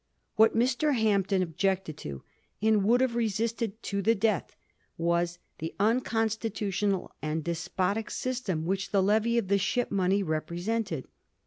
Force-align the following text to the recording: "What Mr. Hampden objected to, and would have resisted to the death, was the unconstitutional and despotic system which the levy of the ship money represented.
"What 0.35 0.55
Mr. 0.57 0.95
Hampden 0.95 1.43
objected 1.43 1.95
to, 1.97 2.23
and 2.59 2.83
would 2.85 3.01
have 3.01 3.13
resisted 3.15 3.83
to 3.83 4.01
the 4.01 4.15
death, 4.15 4.55
was 4.97 5.37
the 5.59 5.75
unconstitutional 5.79 7.11
and 7.21 7.43
despotic 7.43 8.09
system 8.09 8.65
which 8.65 8.89
the 8.89 9.03
levy 9.03 9.37
of 9.37 9.47
the 9.47 9.59
ship 9.59 9.91
money 9.91 10.23
represented. 10.23 11.07